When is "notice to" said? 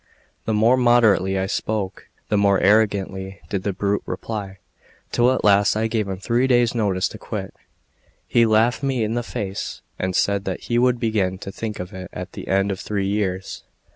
6.73-7.19